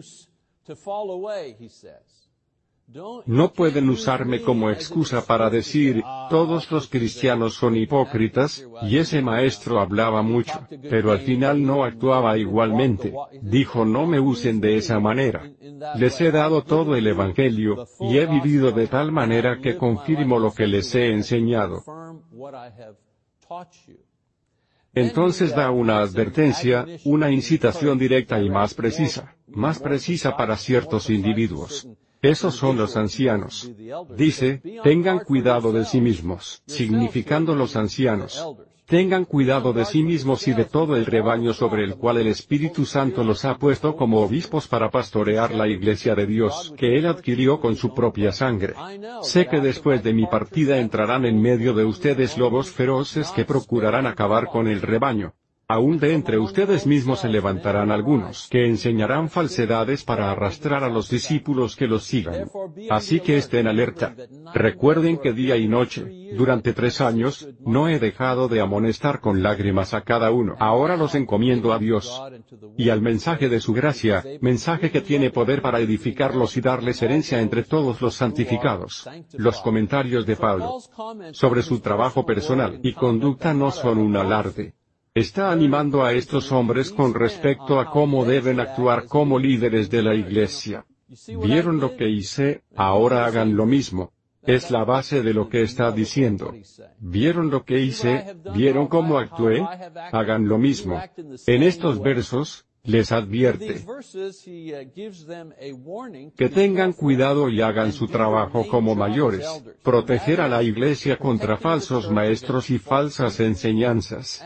[3.25, 9.79] No pueden usarme como excusa para decir, todos los cristianos son hipócritas, y ese maestro
[9.79, 13.13] hablaba mucho, pero al final no actuaba igualmente.
[13.41, 15.49] Dijo no me usen de esa manera.
[15.95, 20.53] Les he dado todo el Evangelio, y he vivido de tal manera que confirmo lo
[20.53, 21.83] que les he enseñado.
[24.93, 31.87] Entonces da una advertencia, una incitación directa y más precisa, más precisa para ciertos individuos.
[32.21, 33.71] Esos son los ancianos.
[34.15, 38.45] Dice, tengan cuidado de sí mismos, significando los ancianos.
[38.85, 42.85] Tengan cuidado de sí mismos y de todo el rebaño sobre el cual el Espíritu
[42.85, 47.59] Santo los ha puesto como obispos para pastorear la iglesia de Dios, que Él adquirió
[47.59, 48.75] con su propia sangre.
[49.21, 54.05] Sé que después de mi partida entrarán en medio de ustedes lobos feroces que procurarán
[54.05, 55.33] acabar con el rebaño.
[55.71, 61.09] Aún de entre ustedes mismos se levantarán algunos que enseñarán falsedades para arrastrar a los
[61.09, 62.49] discípulos que los sigan.
[62.89, 64.13] Así que estén alerta.
[64.53, 66.03] Recuerden que día y noche,
[66.35, 70.57] durante tres años, no he dejado de amonestar con lágrimas a cada uno.
[70.59, 72.21] Ahora los encomiendo a Dios
[72.77, 77.39] y al mensaje de su gracia, mensaje que tiene poder para edificarlos y darles herencia
[77.39, 79.09] entre todos los santificados.
[79.37, 80.79] Los comentarios de Pablo
[81.31, 84.73] sobre su trabajo personal y conducta no son un alarde
[85.13, 90.15] está animando a estos hombres con respecto a cómo deben actuar como líderes de la
[90.15, 90.85] iglesia.
[91.43, 94.13] Vieron lo que hice, ahora hagan lo mismo.
[94.43, 96.53] Es la base de lo que está diciendo.
[96.99, 99.61] Vieron lo que hice, vieron cómo actué,
[100.11, 100.99] hagan lo mismo.
[101.45, 103.85] En estos versos, les advierte
[106.35, 109.45] que tengan cuidado y hagan su trabajo como mayores,
[109.83, 114.43] proteger a la iglesia contra falsos maestros y falsas enseñanzas.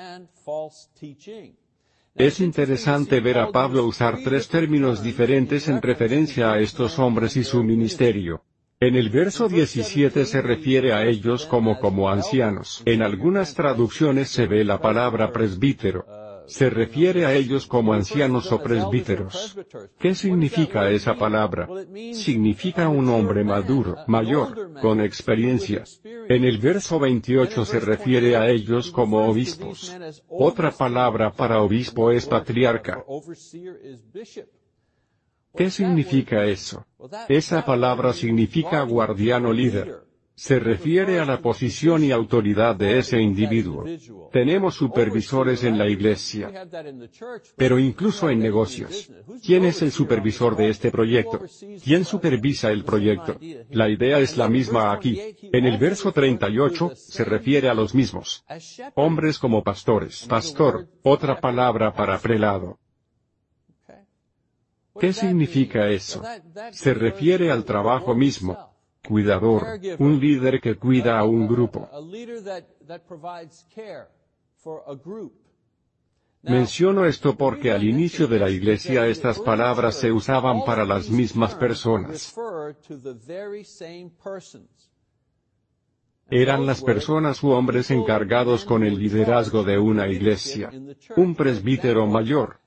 [2.16, 7.44] Es interesante ver a Pablo usar tres términos diferentes en referencia a estos hombres y
[7.44, 8.44] su ministerio.
[8.80, 12.84] En el verso 17 se refiere a ellos como como ancianos.
[12.86, 16.06] En algunas traducciones se ve la palabra presbítero
[16.48, 19.58] se refiere a ellos como ancianos o presbíteros.
[20.00, 21.68] ¿Qué significa esa palabra?
[22.14, 25.84] Significa un hombre maduro, mayor, con experiencia.
[26.30, 29.96] En el verso 28 se refiere a ellos como obispos.
[30.28, 33.04] Otra palabra para obispo es patriarca.
[35.56, 36.86] ¿Qué significa eso?
[37.30, 43.86] Esa palabra significa guardiano líder se refiere a la posición y autoridad de ese individuo.
[44.34, 46.67] Tenemos supervisores en la iglesia,
[47.56, 49.10] pero incluso en negocios.
[49.43, 51.41] ¿Quién es el supervisor de este proyecto?
[51.82, 53.39] ¿Quién supervisa el proyecto?
[53.69, 55.19] La idea es la misma aquí.
[55.54, 58.43] En el verso 38, se refiere a los mismos.
[58.95, 60.26] Hombres como pastores.
[60.28, 62.78] Pastor, otra palabra para prelado.
[65.00, 66.21] ¿Qué significa eso?
[66.71, 68.75] Se refiere al trabajo mismo
[69.06, 71.89] cuidador, un líder que cuida a un grupo.
[76.44, 81.56] Menciono esto porque al inicio de la iglesia estas palabras se usaban para las mismas
[81.56, 82.36] personas.
[86.30, 90.72] Eran las personas u hombres encargados con el liderazgo de una iglesia.
[91.15, 92.60] Un presbítero mayor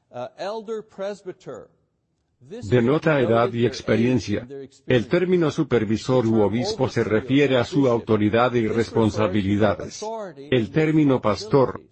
[2.41, 4.47] denota edad y experiencia.
[4.87, 10.05] El término supervisor u obispo se refiere a su autoridad y responsabilidades.
[10.51, 11.83] El término pastor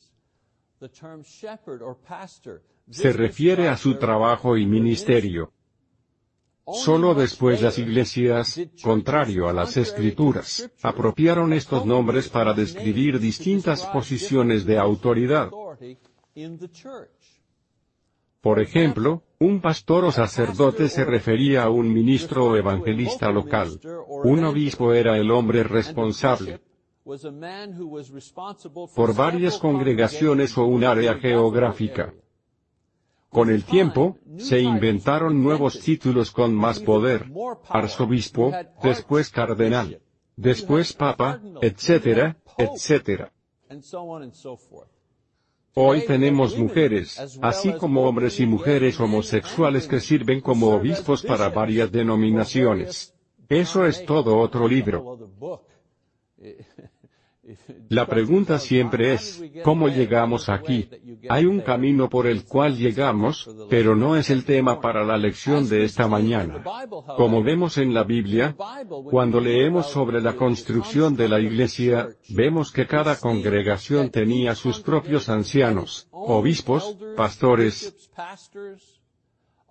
[2.90, 5.52] se refiere a su trabajo y ministerio.
[6.72, 14.64] Solo después las iglesias, contrario a las escrituras, apropiaron estos nombres para describir distintas posiciones
[14.64, 15.50] de autoridad.
[18.46, 23.80] Por ejemplo, un pastor o sacerdote se refería a un ministro o evangelista local.
[24.22, 26.60] Un obispo era el hombre responsable
[28.94, 32.14] por varias congregaciones o un área geográfica.
[33.30, 37.26] Con el tiempo, se inventaron nuevos títulos con más poder.
[37.68, 40.00] Arzobispo, después cardenal,
[40.36, 43.32] después papa, etcétera, etcétera.
[45.78, 51.92] Hoy tenemos mujeres, así como hombres y mujeres homosexuales que sirven como obispos para varias
[51.92, 53.14] denominaciones.
[53.46, 55.18] Eso es todo otro libro.
[57.88, 60.88] La pregunta siempre es, ¿cómo llegamos aquí?
[61.28, 65.68] Hay un camino por el cual llegamos, pero no es el tema para la lección
[65.68, 66.64] de esta mañana.
[67.16, 68.56] Como vemos en la Biblia,
[69.10, 75.28] cuando leemos sobre la construcción de la iglesia, vemos que cada congregación tenía sus propios
[75.28, 78.10] ancianos, obispos, pastores,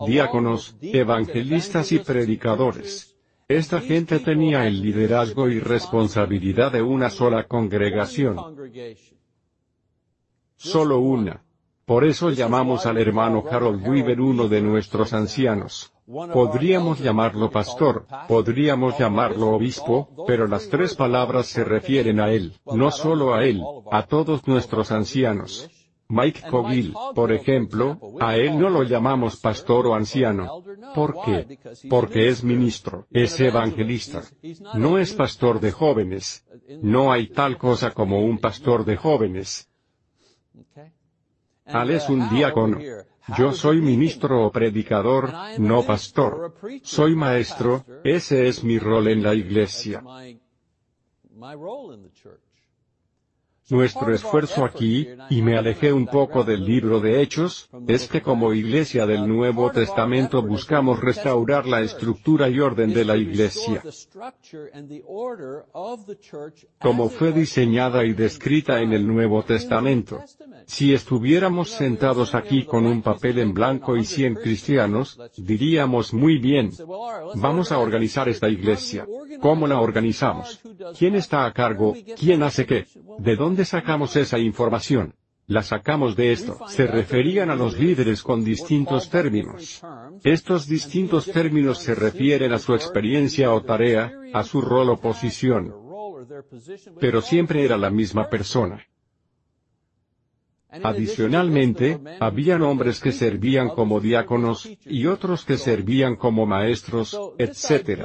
[0.05, 3.14] diáconos, evangelistas y predicadores.
[3.47, 8.37] Esta gente tenía el liderazgo y responsabilidad de una sola congregación.
[10.55, 11.43] Solo una.
[11.85, 15.93] Por eso llamamos al hermano Harold Weaver uno de nuestros ancianos.
[16.33, 22.89] Podríamos llamarlo pastor, podríamos llamarlo obispo, pero las tres palabras se refieren a él, no
[22.89, 25.69] solo a él, a todos nuestros ancianos.
[26.07, 30.63] Mike Cogill, por ejemplo, a él no lo llamamos pastor o anciano.
[30.93, 31.59] ¿Por qué?
[31.89, 34.21] Porque es ministro, es evangelista.
[34.75, 36.45] No es pastor de jóvenes.
[36.81, 39.69] No hay tal cosa como un pastor de jóvenes.
[41.65, 42.77] Al es un diácono.
[43.35, 46.53] Yo soy ministro o predicador, no pastor.
[46.83, 50.03] Soy maestro, ese es mi rol en la iglesia.
[53.69, 58.53] Nuestro esfuerzo aquí, y me alejé un poco del libro de Hechos, es que como
[58.53, 63.81] iglesia del Nuevo Testamento buscamos restaurar la estructura y orden de la iglesia,
[66.79, 70.21] como fue diseñada y descrita en el Nuevo Testamento.
[70.67, 76.71] Si estuviéramos sentados aquí con un papel en blanco y cien cristianos, diríamos muy bien,
[77.35, 79.07] vamos a organizar esta iglesia.
[79.41, 80.61] ¿Cómo la organizamos?
[80.97, 81.95] ¿Quién está a cargo?
[82.17, 82.85] ¿Quién hace qué?
[83.19, 85.13] ¿De dónde sacamos esa información?
[85.47, 86.57] La sacamos de esto.
[86.67, 89.81] Se referían a los líderes con distintos términos.
[90.23, 95.73] Estos distintos términos se refieren a su experiencia o tarea, a su rol o posición.
[96.99, 98.83] Pero siempre era la misma persona.
[100.83, 108.01] Adicionalmente, habían hombres que servían como diáconos, y otros que servían como maestros, etc.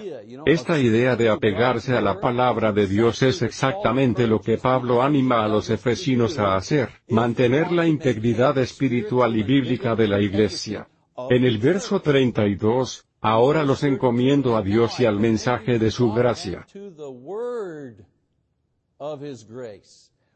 [0.46, 5.44] Esta idea de apegarse a la palabra de Dios es exactamente lo que Pablo anima
[5.44, 10.88] a los efesinos a hacer, mantener la integridad espiritual y bíblica de la iglesia.
[11.28, 16.66] En el verso 32, ahora los encomiendo a Dios y al mensaje de su gracia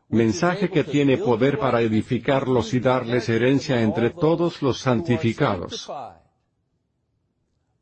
[0.09, 5.91] mensaje que tiene poder para edificarlos y darles herencia entre todos los santificados.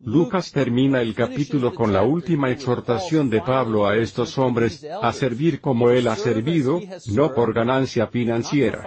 [0.04, 5.60] Lucas termina el capítulo con la última exhortación de Pablo a estos hombres, a servir
[5.60, 6.80] como él ha servido,
[7.12, 8.82] no por ganancia financiera,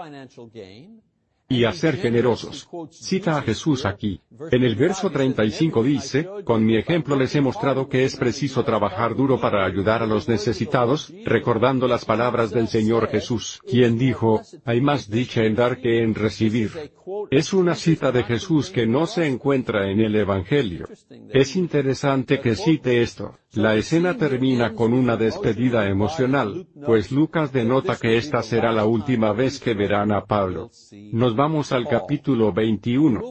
[1.47, 2.67] y a ser generosos.
[2.89, 4.19] Cita a Jesús aquí.
[4.51, 9.15] En el verso 35 dice, con mi ejemplo les he mostrado que es preciso trabajar
[9.15, 14.81] duro para ayudar a los necesitados, recordando las palabras del Señor Jesús, quien dijo, hay
[14.81, 16.91] más dicha en dar que en recibir.
[17.29, 20.87] Es una cita de Jesús que no se encuentra en el Evangelio.
[21.29, 23.37] Es interesante que cite esto.
[23.55, 29.31] La escena termina con una despedida emocional, pues Lucas denota que esta será la última
[29.31, 30.69] vez que verán a Pablo.
[31.11, 33.21] Nos vamos al capítulo 21.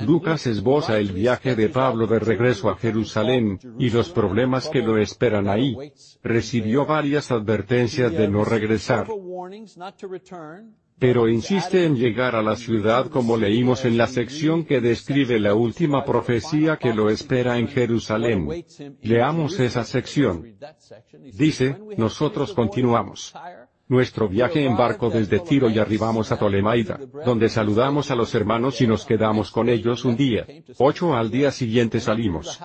[0.00, 4.98] Lucas esboza el viaje de Pablo de regreso a Jerusalén, y los problemas que lo
[4.98, 5.76] esperan ahí.
[6.22, 9.06] Recibió varias advertencias de no regresar
[10.98, 15.54] pero insiste en llegar a la ciudad como leímos en la sección que describe la
[15.54, 18.64] última profecía que lo espera en Jerusalén.
[19.02, 20.56] Leamos esa sección.
[21.34, 23.34] Dice, nosotros continuamos
[23.88, 28.80] nuestro viaje en barco desde Tiro y arribamos a Tolemaida, donde saludamos a los hermanos
[28.80, 30.46] y nos quedamos con ellos un día.
[30.78, 32.60] Ocho al día siguiente salimos.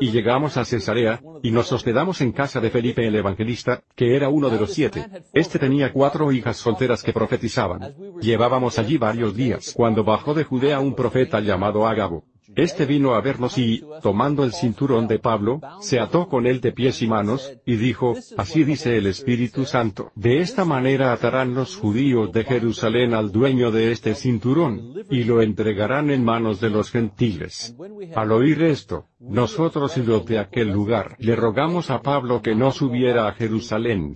[0.00, 4.28] Y llegamos a Cesarea, y nos hospedamos en casa de Felipe el Evangelista, que era
[4.28, 5.06] uno de los siete.
[5.32, 7.94] Este tenía cuatro hijas solteras que profetizaban.
[8.20, 12.24] Llevábamos allí varios días cuando bajó de Judea un profeta llamado Ágabo.
[12.56, 16.72] Este vino a vernos y, tomando el cinturón de Pablo, se ató con él de
[16.72, 21.76] pies y manos, y dijo, Así dice el Espíritu Santo, de esta manera atarán los
[21.76, 26.90] judíos de Jerusalén al dueño de este cinturón, y lo entregarán en manos de los
[26.90, 27.76] gentiles.
[28.14, 32.72] Al oír esto, nosotros y los de aquel lugar le rogamos a Pablo que no
[32.72, 34.14] subiera a Jerusalén.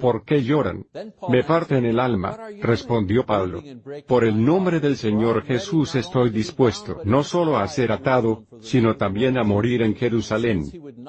[0.00, 0.86] ¿Por qué lloran?
[1.28, 3.62] Me parten el alma, respondió Pablo.
[4.06, 9.36] Por el nombre del Señor Jesús estoy dispuesto no solo a ser atado, sino también
[9.36, 10.64] a morir en Jerusalén.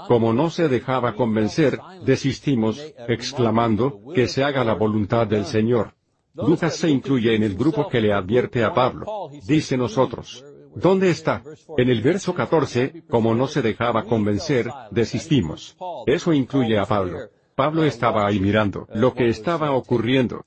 [0.08, 5.94] Como no se dejaba convencer, desistimos, exclamando, que se haga la voluntad del Señor.
[6.46, 9.30] Lucas se incluye en el grupo que le advierte a Pablo.
[9.48, 10.46] Dice nosotros,
[10.80, 11.44] ¿Dónde está?
[11.78, 15.76] En el verso 14, como no se dejaba convencer, desistimos.
[16.06, 17.30] Eso incluye a Pablo.
[17.56, 20.46] Pablo estaba ahí mirando lo que estaba ocurriendo.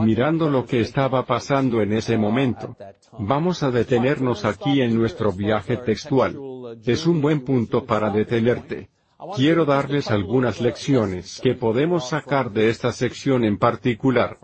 [0.00, 2.76] Mirando lo que estaba pasando en ese momento.
[3.18, 6.38] Vamos a detenernos aquí en nuestro viaje textual.
[6.84, 8.88] Es un buen punto para detenerte.
[9.34, 14.38] Quiero darles algunas lecciones que podemos sacar de esta sección en particular.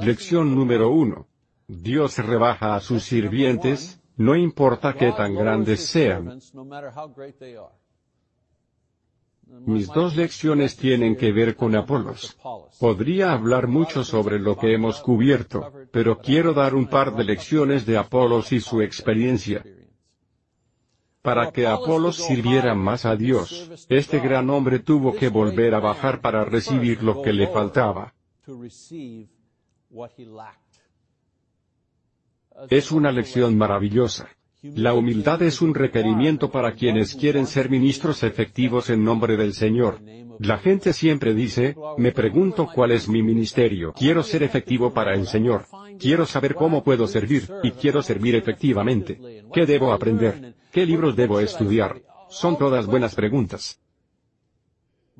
[0.00, 1.26] Lección número uno.
[1.68, 6.40] Dios rebaja a sus sirvientes, no importa qué tan grandes sean.
[9.66, 12.38] Mis dos lecciones tienen que ver con Apolos.
[12.80, 17.84] Podría hablar mucho sobre lo que hemos cubierto, pero quiero dar un par de lecciones
[17.84, 19.62] de Apolos y su experiencia.
[21.20, 26.22] Para que Apolos sirviera más a Dios, este gran hombre tuvo que volver a bajar
[26.22, 28.14] para recibir lo que le faltaba.
[32.70, 34.28] Es una lección maravillosa.
[34.62, 40.00] La humildad es un requerimiento para quienes quieren ser ministros efectivos en nombre del Señor.
[40.40, 43.92] La gente siempre dice, me pregunto cuál es mi ministerio.
[43.92, 45.66] Quiero ser efectivo para el Señor.
[45.98, 49.44] Quiero saber cómo puedo servir, y quiero servir efectivamente.
[49.52, 50.54] ¿Qué debo aprender?
[50.72, 52.02] ¿Qué libros debo estudiar?
[52.28, 53.80] Son todas buenas preguntas.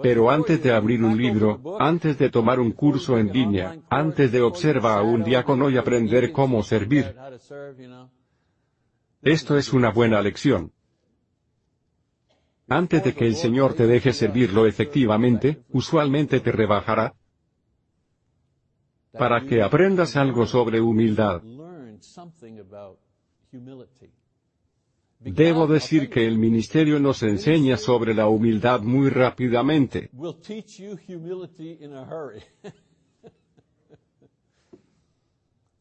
[0.03, 4.41] Pero antes de abrir un libro, antes de tomar un curso en línea, antes de
[4.43, 7.15] observar a un diácono y aprender cómo servir,
[9.23, 10.73] esto es una buena lección.
[12.69, 17.15] Antes de que el Señor te deje servirlo efectivamente, usualmente te rebajará,
[19.13, 21.43] para que aprendas algo sobre humildad.
[25.21, 30.11] Debo decir que el ministerio nos enseña sobre la humildad muy rápidamente.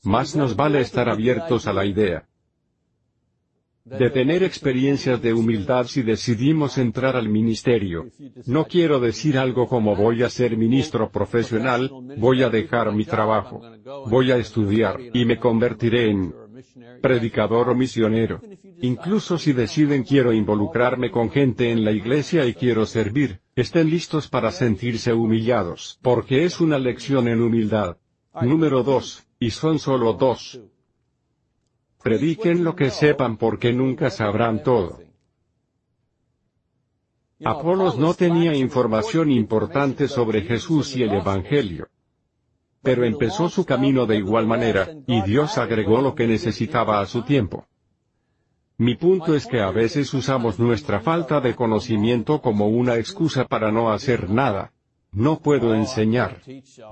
[0.03, 2.27] Más nos vale estar abiertos a la idea
[3.89, 8.07] de tener experiencias de humildad si decidimos entrar al ministerio.
[8.45, 13.61] No quiero decir algo como voy a ser ministro profesional, voy a dejar mi trabajo,
[14.09, 16.33] voy a estudiar y me convertiré en
[17.01, 18.41] predicador o misionero.
[18.82, 24.28] Incluso si deciden quiero involucrarme con gente en la iglesia y quiero servir, estén listos
[24.28, 27.97] para sentirse humillados, porque es una lección en humildad.
[28.41, 30.59] Número 2, y son solo dos.
[32.03, 34.99] Prediquen lo que sepan porque nunca sabrán todo.
[37.43, 41.88] Apolos no tenía información importante sobre Jesús y el Evangelio.
[42.88, 47.23] Pero empezó su camino de igual manera, y Dios agregó lo que necesitaba a su
[47.23, 47.65] tiempo.
[48.77, 53.73] Mi punto es que a veces usamos nuestra falta de conocimiento como una excusa para
[53.73, 54.71] no hacer nada.
[55.11, 56.39] No puedo enseñar.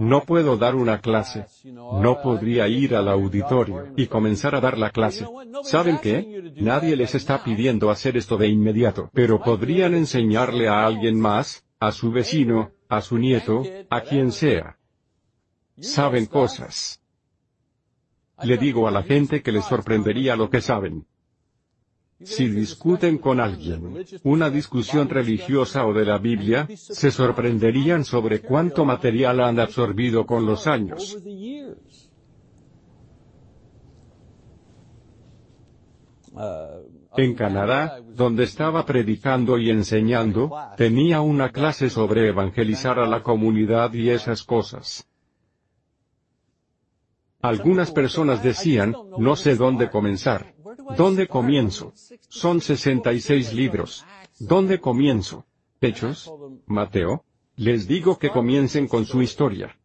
[0.01, 1.45] No puedo dar una clase.
[1.63, 5.25] No podría ir al auditorio y comenzar a dar la clase.
[5.63, 6.51] ¿Saben qué?
[6.57, 11.93] Nadie les está pidiendo hacer esto de inmediato, pero podrían enseñarle a alguien más, a
[11.93, 14.75] su vecino, a su nieto, a quien sea.
[15.79, 17.01] Saben cosas.
[18.43, 21.05] Le digo a la gente que les sorprendería lo que saben.
[22.23, 28.85] Si discuten con alguien, una discusión religiosa o de la Biblia, se sorprenderían sobre cuánto
[28.85, 31.17] material han absorbido con los años.
[37.17, 43.93] En Canadá, donde estaba predicando y enseñando, tenía una clase sobre evangelizar a la comunidad
[43.93, 45.07] y esas cosas.
[47.47, 50.55] Algunas personas decían, no sé dónde comenzar.
[50.97, 51.93] ¿Dónde comienzo?
[52.27, 54.03] Son 66 libros.
[54.39, 55.45] ¿Dónde comienzo?
[55.79, 56.33] ¿Hechos?
[56.65, 57.23] ¿Mateo?
[57.55, 59.77] Les digo que comiencen con su historia.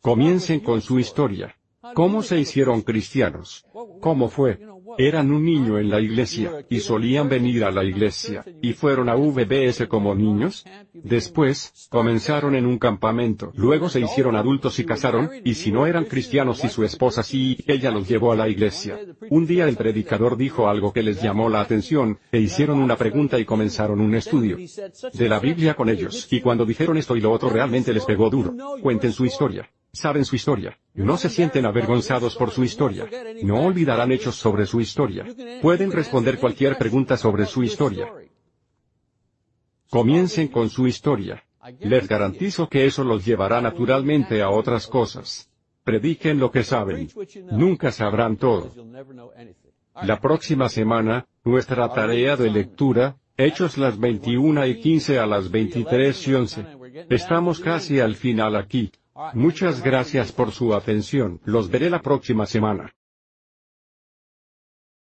[0.00, 1.54] Comiencen con su historia.
[1.94, 3.66] ¿Cómo se hicieron cristianos?
[4.00, 4.58] ¿Cómo fue?
[4.98, 9.14] Eran un niño en la iglesia, y solían venir a la iglesia, y fueron a
[9.14, 10.64] VBS como niños.
[10.92, 16.04] Después, comenzaron en un campamento, luego se hicieron adultos y casaron, y si no eran
[16.04, 18.98] cristianos y su esposa sí, ella los llevó a la iglesia.
[19.30, 23.38] Un día el predicador dijo algo que les llamó la atención, e hicieron una pregunta
[23.38, 24.56] y comenzaron un estudio
[25.12, 28.30] de la Biblia con ellos, y cuando dijeron esto y lo otro realmente les pegó
[28.30, 28.54] duro.
[28.80, 29.68] Cuenten su historia.
[29.92, 30.78] Saben su historia.
[30.94, 33.06] No se sienten avergonzados por su historia.
[33.42, 35.26] No olvidarán hechos sobre su historia.
[35.60, 38.10] Pueden responder cualquier pregunta sobre su historia.
[39.90, 41.44] Comiencen con su historia.
[41.80, 45.50] Les garantizo que eso los llevará naturalmente a otras cosas.
[45.84, 47.08] Prediquen lo que saben.
[47.50, 48.72] Nunca sabrán todo.
[50.02, 56.28] La próxima semana, nuestra tarea de lectura, Hechos las 21 y 15 a las 23
[56.28, 56.66] y 11.
[57.08, 58.92] Estamos casi al final aquí.
[59.34, 61.40] Muchas gracias por su atención.
[61.44, 62.92] Los veré la próxima semana.